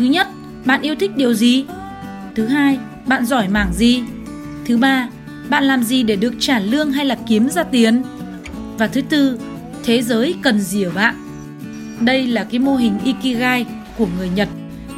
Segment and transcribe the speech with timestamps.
[0.00, 0.26] Thứ nhất,
[0.64, 1.64] bạn yêu thích điều gì?
[2.34, 4.02] Thứ hai, bạn giỏi mảng gì?
[4.64, 5.08] Thứ ba,
[5.48, 8.02] bạn làm gì để được trả lương hay là kiếm ra tiền?
[8.78, 9.38] Và thứ tư,
[9.84, 11.14] thế giới cần gì ở bạn?
[12.00, 13.66] Đây là cái mô hình Ikigai
[13.98, 14.48] của người Nhật.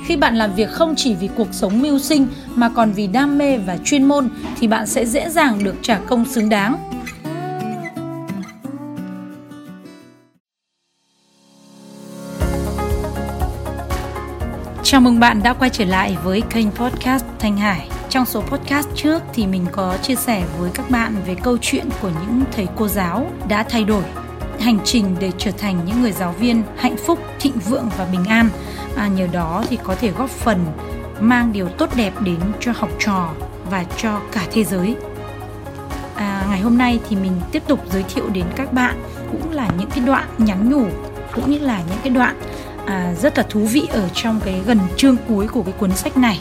[0.06, 3.38] Khi bạn làm việc không chỉ vì cuộc sống mưu sinh mà còn vì đam
[3.38, 4.28] mê và chuyên môn
[4.60, 6.91] thì bạn sẽ dễ dàng được trả công xứng đáng.
[14.92, 17.88] Chào mừng bạn đã quay trở lại với kênh podcast Thanh Hải.
[18.08, 21.88] Trong số podcast trước thì mình có chia sẻ với các bạn về câu chuyện
[22.02, 24.02] của những thầy cô giáo đã thay đổi
[24.60, 28.24] hành trình để trở thành những người giáo viên hạnh phúc, thịnh vượng và bình
[28.24, 28.48] an.
[28.96, 30.66] À, nhờ đó thì có thể góp phần
[31.20, 33.30] mang điều tốt đẹp đến cho học trò
[33.70, 34.96] và cho cả thế giới.
[36.14, 38.94] À, ngày hôm nay thì mình tiếp tục giới thiệu đến các bạn
[39.30, 40.86] cũng là những cái đoạn nhắn nhủ
[41.34, 42.36] cũng như là những cái đoạn
[42.86, 46.16] à, rất là thú vị ở trong cái gần chương cuối của cái cuốn sách
[46.16, 46.40] này.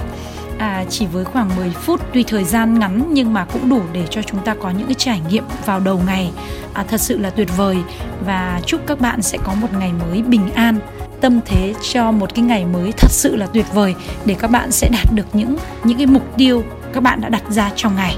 [0.57, 4.07] À, chỉ với khoảng 10 phút tuy thời gian ngắn nhưng mà cũng đủ để
[4.09, 6.31] cho chúng ta có những cái trải nghiệm vào đầu ngày.
[6.73, 7.77] À, thật sự là tuyệt vời
[8.25, 10.79] và chúc các bạn sẽ có một ngày mới bình an.
[11.21, 13.95] Tâm thế cho một cái ngày mới thật sự là tuyệt vời
[14.25, 17.43] để các bạn sẽ đạt được những những cái mục tiêu các bạn đã đặt
[17.49, 18.17] ra trong ngày.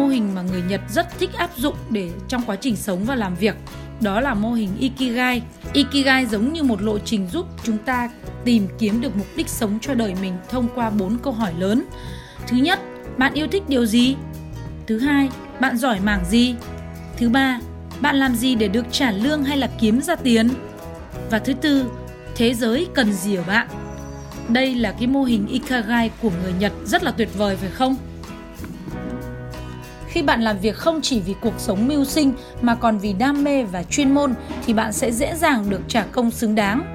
[0.00, 3.14] Mô hình mà người Nhật rất thích áp dụng để trong quá trình sống và
[3.14, 3.56] làm việc
[4.00, 5.42] đó là mô hình Ikigai.
[5.72, 8.10] Ikigai giống như một lộ trình giúp chúng ta
[8.44, 11.84] tìm kiếm được mục đích sống cho đời mình thông qua bốn câu hỏi lớn.
[12.46, 12.80] Thứ nhất,
[13.16, 14.16] bạn yêu thích điều gì?
[14.86, 15.28] Thứ hai,
[15.60, 16.54] bạn giỏi mảng gì?
[17.16, 17.60] Thứ ba,
[18.00, 20.50] bạn làm gì để được trả lương hay là kiếm ra tiền?
[21.30, 21.90] Và thứ tư,
[22.34, 23.68] thế giới cần gì ở bạn?
[24.48, 27.96] Đây là cái mô hình Ikigai của người Nhật rất là tuyệt vời phải không?
[30.10, 33.44] Khi bạn làm việc không chỉ vì cuộc sống mưu sinh mà còn vì đam
[33.44, 34.34] mê và chuyên môn,
[34.66, 36.94] thì bạn sẽ dễ dàng được trả công xứng đáng.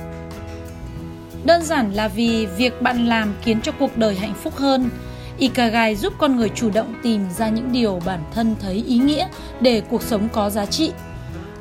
[1.45, 4.89] Đơn giản là vì việc bạn làm khiến cho cuộc đời hạnh phúc hơn.
[5.37, 9.27] Ikigai giúp con người chủ động tìm ra những điều bản thân thấy ý nghĩa
[9.61, 10.91] để cuộc sống có giá trị.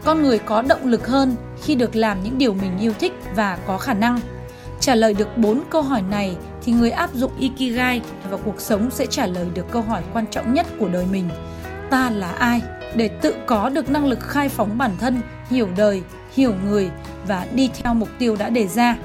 [0.05, 3.59] Con người có động lực hơn khi được làm những điều mình yêu thích và
[3.67, 4.21] có khả năng.
[4.85, 8.01] Trả lời được 4 câu hỏi này thì người áp dụng Ikigai
[8.31, 11.29] vào cuộc sống sẽ trả lời được câu hỏi quan trọng nhất của đời mình.
[11.91, 12.63] Ta là ai?
[12.95, 16.03] Để tự có được năng lực khai phóng bản thân, hiểu đời,
[16.35, 16.91] hiểu người
[17.27, 18.97] và đi theo mục tiêu đã đề ra.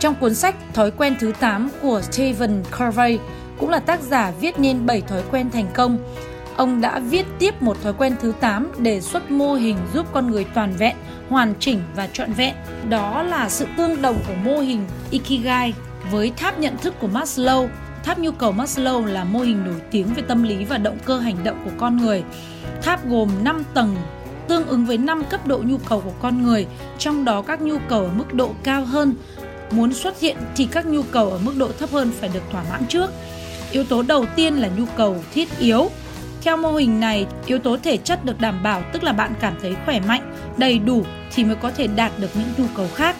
[0.00, 3.18] Trong cuốn sách Thói quen thứ 8 của Stephen Covey
[3.58, 5.98] cũng là tác giả viết nên 7 thói quen thành công.
[6.56, 10.30] Ông đã viết tiếp một thói quen thứ 8 đề xuất mô hình giúp con
[10.30, 10.96] người toàn vẹn,
[11.28, 12.54] hoàn chỉnh và trọn vẹn.
[12.88, 15.74] Đó là sự tương đồng của mô hình Ikigai
[16.10, 17.68] với tháp nhận thức của Maslow.
[18.04, 21.18] Tháp nhu cầu Maslow là mô hình nổi tiếng về tâm lý và động cơ
[21.18, 22.22] hành động của con người.
[22.82, 23.96] Tháp gồm 5 tầng
[24.48, 26.66] tương ứng với 5 cấp độ nhu cầu của con người,
[26.98, 29.14] trong đó các nhu cầu ở mức độ cao hơn
[29.70, 32.64] muốn xuất hiện thì các nhu cầu ở mức độ thấp hơn phải được thỏa
[32.70, 33.10] mãn trước.
[33.70, 35.90] Yếu tố đầu tiên là nhu cầu thiết yếu.
[36.42, 39.54] Theo mô hình này, yếu tố thể chất được đảm bảo tức là bạn cảm
[39.62, 41.04] thấy khỏe mạnh, đầy đủ
[41.34, 43.16] thì mới có thể đạt được những nhu cầu khác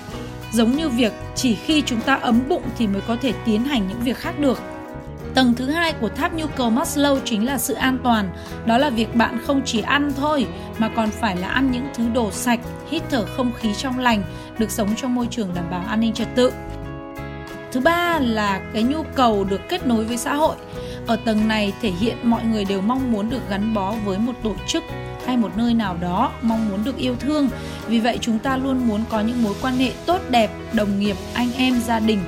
[0.52, 3.88] giống như việc chỉ khi chúng ta ấm bụng thì mới có thể tiến hành
[3.88, 4.58] những việc khác được
[5.34, 8.28] Tầng thứ hai của tháp nhu cầu Maslow chính là sự an toàn.
[8.66, 10.46] Đó là việc bạn không chỉ ăn thôi
[10.78, 14.22] mà còn phải là ăn những thứ đồ sạch, hít thở không khí trong lành,
[14.58, 16.52] được sống trong môi trường đảm bảo an ninh trật tự.
[17.72, 20.56] Thứ ba là cái nhu cầu được kết nối với xã hội.
[21.06, 24.32] Ở tầng này thể hiện mọi người đều mong muốn được gắn bó với một
[24.42, 24.82] tổ chức
[25.26, 27.48] hay một nơi nào đó mong muốn được yêu thương.
[27.86, 31.16] Vì vậy, chúng ta luôn muốn có những mối quan hệ tốt đẹp, đồng nghiệp,
[31.34, 32.18] anh em, gia đình,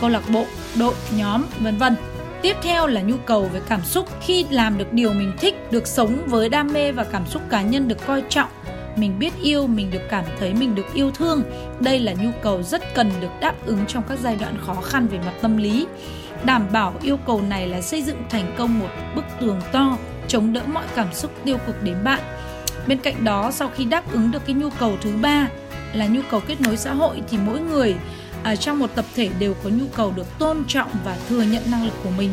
[0.00, 0.44] câu lạc bộ,
[0.78, 1.96] đội, nhóm, vân vân.
[2.42, 4.08] Tiếp theo là nhu cầu về cảm xúc.
[4.20, 7.62] Khi làm được điều mình thích, được sống với đam mê và cảm xúc cá
[7.62, 8.48] nhân được coi trọng
[8.98, 11.42] mình biết yêu mình được cảm thấy mình được yêu thương.
[11.80, 15.06] Đây là nhu cầu rất cần được đáp ứng trong các giai đoạn khó khăn
[15.06, 15.86] về mặt tâm lý.
[16.44, 20.52] Đảm bảo yêu cầu này là xây dựng thành công một bức tường to chống
[20.52, 22.20] đỡ mọi cảm xúc tiêu cực đến bạn.
[22.86, 25.48] Bên cạnh đó sau khi đáp ứng được cái nhu cầu thứ ba
[25.92, 27.94] là nhu cầu kết nối xã hội thì mỗi người
[28.44, 31.62] ở trong một tập thể đều có nhu cầu được tôn trọng và thừa nhận
[31.70, 32.30] năng lực của mình.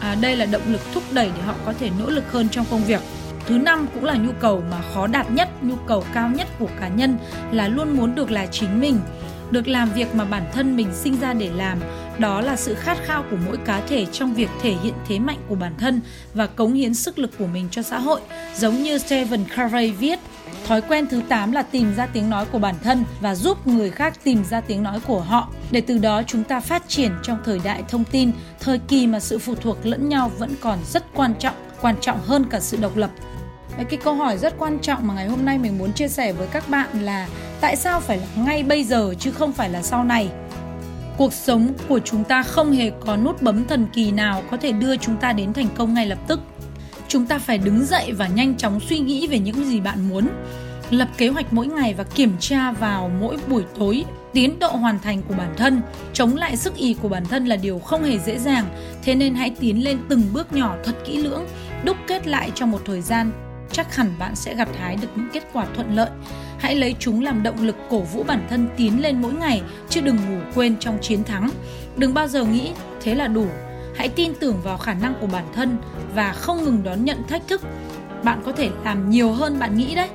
[0.00, 2.64] À, đây là động lực thúc đẩy để họ có thể nỗ lực hơn trong
[2.70, 3.00] công việc.
[3.46, 6.68] Thứ năm cũng là nhu cầu mà khó đạt nhất nhu cầu cao nhất của
[6.80, 7.18] cá nhân
[7.52, 9.00] là luôn muốn được là chính mình
[9.50, 11.78] được làm việc mà bản thân mình sinh ra để làm
[12.18, 15.38] đó là sự khát khao của mỗi cá thể trong việc thể hiện thế mạnh
[15.48, 16.00] của bản thân
[16.34, 18.20] và cống hiến sức lực của mình cho xã hội,
[18.56, 20.18] giống như Stephen Covey viết.
[20.66, 23.90] Thói quen thứ 8 là tìm ra tiếng nói của bản thân và giúp người
[23.90, 25.48] khác tìm ra tiếng nói của họ.
[25.70, 29.20] Để từ đó chúng ta phát triển trong thời đại thông tin, thời kỳ mà
[29.20, 32.76] sự phụ thuộc lẫn nhau vẫn còn rất quan trọng, quan trọng hơn cả sự
[32.80, 33.10] độc lập.
[33.78, 36.46] Cái câu hỏi rất quan trọng mà ngày hôm nay mình muốn chia sẻ với
[36.46, 37.28] các bạn là
[37.60, 40.28] tại sao phải là ngay bây giờ chứ không phải là sau này?
[41.16, 44.72] Cuộc sống của chúng ta không hề có nút bấm thần kỳ nào có thể
[44.72, 46.40] đưa chúng ta đến thành công ngay lập tức.
[47.08, 50.28] Chúng ta phải đứng dậy và nhanh chóng suy nghĩ về những gì bạn muốn,
[50.90, 54.98] lập kế hoạch mỗi ngày và kiểm tra vào mỗi buổi tối tiến độ hoàn
[54.98, 55.82] thành của bản thân
[56.12, 58.64] chống lại sức ý của bản thân là điều không hề dễ dàng
[59.02, 61.46] thế nên hãy tiến lên từng bước nhỏ thật kỹ lưỡng
[61.84, 63.32] đúc kết lại trong một thời gian
[63.74, 66.10] chắc hẳn bạn sẽ gặt hái được những kết quả thuận lợi.
[66.58, 70.00] Hãy lấy chúng làm động lực cổ vũ bản thân tiến lên mỗi ngày, chứ
[70.00, 71.50] đừng ngủ quên trong chiến thắng.
[71.96, 72.72] Đừng bao giờ nghĩ
[73.02, 73.46] thế là đủ.
[73.96, 75.76] Hãy tin tưởng vào khả năng của bản thân
[76.14, 77.62] và không ngừng đón nhận thách thức.
[78.22, 80.08] Bạn có thể làm nhiều hơn bạn nghĩ đấy.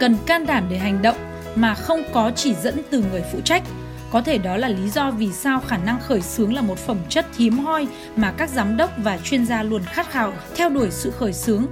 [0.00, 1.16] Cần can đảm để hành động
[1.54, 3.62] mà không có chỉ dẫn từ người phụ trách.
[4.10, 6.98] Có thể đó là lý do vì sao khả năng khởi xướng là một phẩm
[7.08, 7.86] chất hiếm hoi
[8.16, 11.66] mà các giám đốc và chuyên gia luôn khát khao theo đuổi sự khởi xướng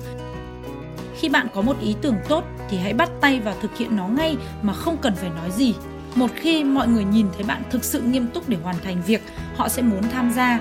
[1.23, 4.07] khi bạn có một ý tưởng tốt thì hãy bắt tay vào thực hiện nó
[4.07, 5.75] ngay mà không cần phải nói gì.
[6.15, 9.23] Một khi mọi người nhìn thấy bạn thực sự nghiêm túc để hoàn thành việc,
[9.57, 10.61] họ sẽ muốn tham gia.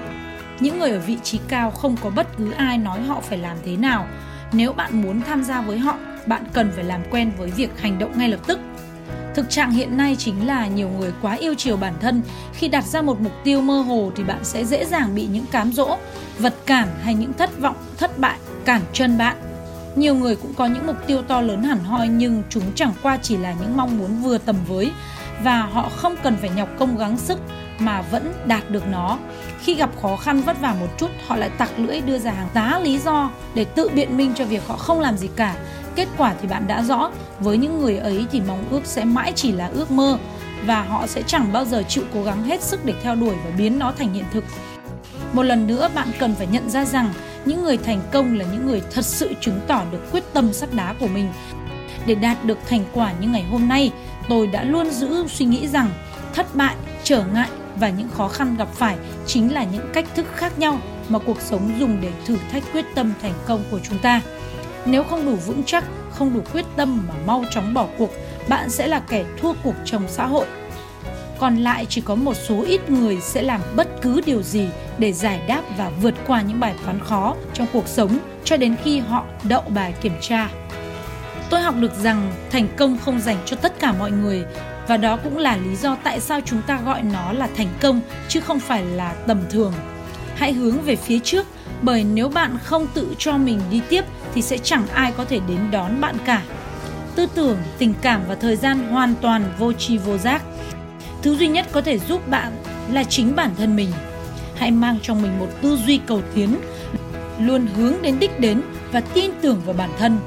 [0.59, 3.57] Những người ở vị trí cao không có bất cứ ai nói họ phải làm
[3.65, 4.07] thế nào.
[4.53, 7.99] Nếu bạn muốn tham gia với họ, bạn cần phải làm quen với việc hành
[7.99, 8.59] động ngay lập tức.
[9.35, 12.21] Thực trạng hiện nay chính là nhiều người quá yêu chiều bản thân,
[12.53, 15.45] khi đặt ra một mục tiêu mơ hồ thì bạn sẽ dễ dàng bị những
[15.51, 15.97] cám dỗ,
[16.39, 19.50] vật cản hay những thất vọng, thất bại cản chân bạn
[19.95, 23.17] nhiều người cũng có những mục tiêu to lớn hẳn hoi nhưng chúng chẳng qua
[23.21, 24.91] chỉ là những mong muốn vừa tầm với
[25.43, 27.39] và họ không cần phải nhọc công gắng sức
[27.79, 29.17] mà vẫn đạt được nó.
[29.59, 32.47] Khi gặp khó khăn vất vả một chút, họ lại tặc lưỡi đưa ra hàng
[32.53, 35.55] tá lý do để tự biện minh cho việc họ không làm gì cả.
[35.95, 39.31] Kết quả thì bạn đã rõ, với những người ấy thì mong ước sẽ mãi
[39.35, 40.17] chỉ là ước mơ
[40.65, 43.51] và họ sẽ chẳng bao giờ chịu cố gắng hết sức để theo đuổi và
[43.57, 44.43] biến nó thành hiện thực.
[45.33, 47.13] Một lần nữa bạn cần phải nhận ra rằng
[47.45, 50.73] những người thành công là những người thật sự chứng tỏ được quyết tâm sắt
[50.73, 51.31] đá của mình.
[52.05, 53.91] Để đạt được thành quả như ngày hôm nay,
[54.29, 55.89] tôi đã luôn giữ suy nghĩ rằng
[56.33, 60.25] thất bại, trở ngại và những khó khăn gặp phải chính là những cách thức
[60.35, 60.79] khác nhau
[61.09, 64.21] mà cuộc sống dùng để thử thách quyết tâm thành công của chúng ta.
[64.85, 68.09] Nếu không đủ vững chắc, không đủ quyết tâm mà mau chóng bỏ cuộc,
[68.47, 70.45] bạn sẽ là kẻ thua cuộc trong xã hội
[71.41, 74.67] còn lại chỉ có một số ít người sẽ làm bất cứ điều gì
[74.97, 78.75] để giải đáp và vượt qua những bài toán khó trong cuộc sống cho đến
[78.83, 80.49] khi họ đậu bài kiểm tra.
[81.49, 84.43] Tôi học được rằng thành công không dành cho tất cả mọi người
[84.87, 88.01] và đó cũng là lý do tại sao chúng ta gọi nó là thành công
[88.27, 89.73] chứ không phải là tầm thường.
[90.35, 91.47] Hãy hướng về phía trước
[91.81, 95.39] bởi nếu bạn không tự cho mình đi tiếp thì sẽ chẳng ai có thể
[95.47, 96.41] đến đón bạn cả.
[97.15, 100.43] Tư tưởng, tình cảm và thời gian hoàn toàn vô tri vô giác
[101.21, 102.51] Thứ duy nhất có thể giúp bạn
[102.91, 103.91] là chính bản thân mình.
[104.55, 106.57] Hãy mang trong mình một tư duy cầu tiến,
[107.39, 110.19] luôn hướng đến đích đến và tin tưởng vào bản thân.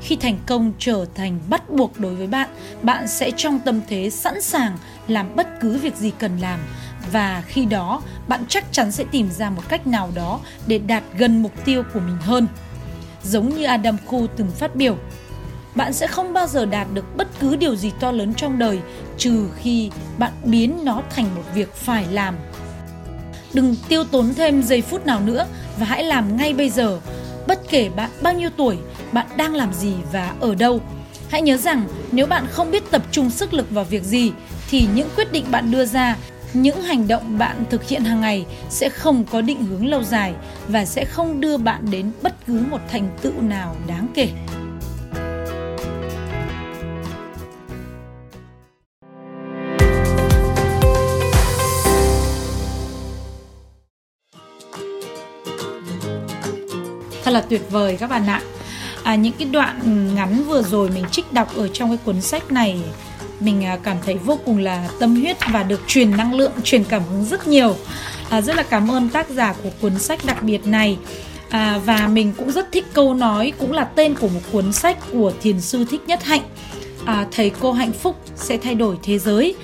[0.00, 2.48] Khi thành công trở thành bắt buộc đối với bạn,
[2.82, 6.60] bạn sẽ trong tâm thế sẵn sàng làm bất cứ việc gì cần làm
[7.12, 11.02] và khi đó bạn chắc chắn sẽ tìm ra một cách nào đó để đạt
[11.18, 12.46] gần mục tiêu của mình hơn.
[13.22, 14.96] Giống như Adam Khu từng phát biểu,
[15.74, 18.78] bạn sẽ không bao giờ đạt được bất cứ điều gì to lớn trong đời,
[19.18, 22.34] trừ khi bạn biến nó thành một việc phải làm.
[23.54, 25.46] Đừng tiêu tốn thêm giây phút nào nữa
[25.78, 27.00] và hãy làm ngay bây giờ.
[27.46, 28.78] Bất kể bạn bao nhiêu tuổi,
[29.12, 30.80] bạn đang làm gì và ở đâu.
[31.28, 34.32] Hãy nhớ rằng nếu bạn không biết tập trung sức lực vào việc gì,
[34.70, 36.16] thì những quyết định bạn đưa ra,
[36.52, 40.34] những hành động bạn thực hiện hàng ngày sẽ không có định hướng lâu dài
[40.68, 44.28] và sẽ không đưa bạn đến bất cứ một thành tựu nào đáng kể.
[57.30, 58.42] Thật là tuyệt vời các bạn ạ.
[59.02, 62.52] À, những cái đoạn ngắn vừa rồi mình trích đọc ở trong cái cuốn sách
[62.52, 62.78] này
[63.40, 66.84] mình à, cảm thấy vô cùng là tâm huyết và được truyền năng lượng truyền
[66.84, 67.76] cảm hứng rất nhiều.
[68.30, 70.98] À, rất là cảm ơn tác giả của cuốn sách đặc biệt này.
[71.50, 74.96] À, và mình cũng rất thích câu nói cũng là tên của một cuốn sách
[75.12, 76.42] của thiền sư thích nhất hạnh.
[77.04, 79.54] À, thầy cô hạnh phúc sẽ thay đổi thế giới.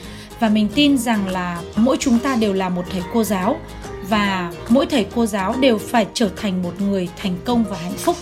[0.40, 3.60] Và mình tin rằng là mỗi chúng ta đều là một thầy cô giáo
[4.08, 7.96] và mỗi thầy cô giáo đều phải trở thành một người thành công và hạnh
[7.96, 8.16] phúc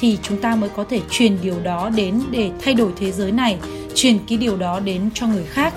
[0.00, 3.32] thì chúng ta mới có thể truyền điều đó đến để thay đổi thế giới
[3.32, 3.58] này,
[3.94, 5.74] truyền cái điều đó đến cho người khác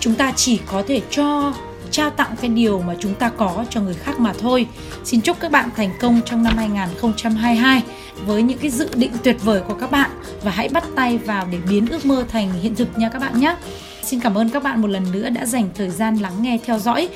[0.00, 1.54] chúng ta chỉ có thể cho,
[1.90, 4.66] trao tặng cái điều mà chúng ta có cho người khác mà thôi.
[5.04, 7.82] Xin chúc các bạn thành công trong năm 2022
[8.26, 10.10] với những cái dự định tuyệt vời của các bạn
[10.42, 13.40] và hãy bắt tay vào để biến ước mơ thành hiện thực nha các bạn
[13.40, 13.56] nhé.
[14.02, 16.78] Xin cảm ơn các bạn một lần nữa đã dành thời gian lắng nghe theo
[16.78, 17.08] dõi.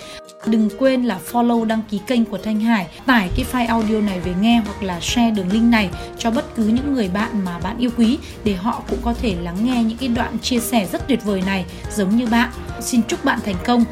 [0.46, 4.20] Đừng quên là follow đăng ký kênh của Thanh Hải, tải cái file audio này
[4.20, 7.58] về nghe hoặc là share đường link này cho bất cứ những người bạn mà
[7.58, 10.86] bạn yêu quý để họ cũng có thể lắng nghe những cái đoạn chia sẻ
[10.92, 11.64] rất tuyệt vời này
[11.96, 12.50] giống như bạn.
[12.80, 13.84] Xin chúc bạn thành công.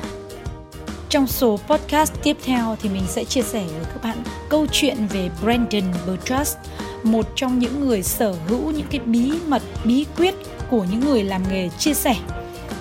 [1.09, 4.16] Trong số podcast tiếp theo thì mình sẽ chia sẻ với các bạn
[4.49, 6.57] câu chuyện về Brandon Burtrust,
[7.02, 10.35] một trong những người sở hữu những cái bí mật, bí quyết
[10.71, 12.16] của những người làm nghề chia sẻ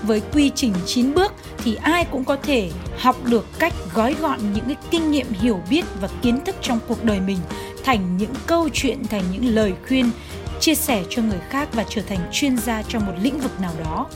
[0.09, 4.39] với quy trình 9 bước thì ai cũng có thể học được cách gói gọn
[4.53, 7.37] những cái kinh nghiệm hiểu biết và kiến thức trong cuộc đời mình,
[7.83, 10.11] thành những câu chuyện, thành những lời khuyên,
[10.59, 13.71] chia sẻ cho người khác và trở thành chuyên gia trong một lĩnh vực nào
[13.83, 14.07] đó.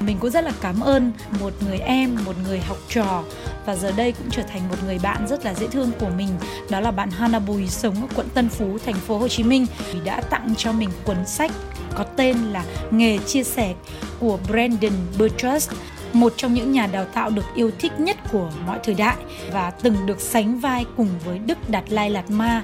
[0.00, 3.22] Mình cũng rất là cảm ơn một người em, một người học trò
[3.66, 6.30] và giờ đây cũng trở thành một người bạn rất là dễ thương của mình.
[6.70, 9.66] Đó là bạn Hana Bùi, sống ở quận Tân Phú, thành phố Hồ Chí Minh.
[10.04, 11.50] Đã tặng cho mình cuốn sách
[11.98, 13.74] có tên là Nghề chia sẻ
[14.20, 15.70] của Brandon Burtrust
[16.12, 19.16] một trong những nhà đào tạo được yêu thích nhất của mọi thời đại
[19.52, 22.62] và từng được sánh vai cùng với Đức Đạt Lai Lạt Ma,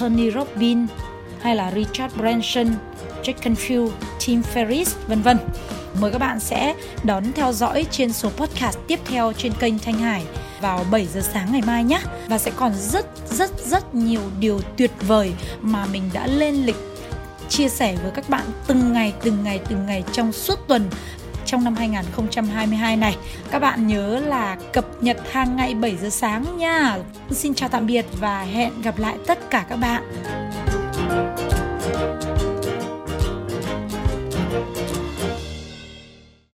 [0.00, 0.90] Tony Robbins
[1.40, 2.66] hay là Richard Branson,
[3.22, 3.90] Jack Canfield,
[4.26, 5.38] Tim Ferriss, vân vân.
[6.00, 9.98] Mời các bạn sẽ đón theo dõi trên số podcast tiếp theo trên kênh Thanh
[9.98, 10.22] Hải
[10.60, 12.00] vào 7 giờ sáng ngày mai nhé.
[12.28, 16.89] Và sẽ còn rất rất rất nhiều điều tuyệt vời mà mình đã lên lịch
[17.50, 20.90] chia sẻ với các bạn từng ngày từng ngày từng ngày trong suốt tuần
[21.46, 23.16] trong năm 2022 này.
[23.50, 26.98] Các bạn nhớ là cập nhật hàng ngày 7 giờ sáng nha.
[27.30, 30.02] Xin chào tạm biệt và hẹn gặp lại tất cả các bạn.